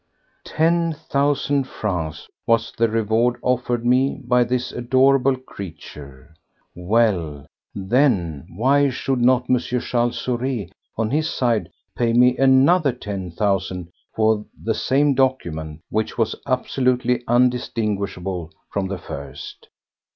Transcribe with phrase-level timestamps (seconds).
[0.47, 6.33] Ten thousand francs was the reward offered me by this adorable creature!
[6.73, 9.59] Well, then, why should not M.
[9.59, 16.17] Charles Saurez, on his side, pay me another ten thousand for the same document, which
[16.17, 19.67] was absolutely undistinguishable from the first?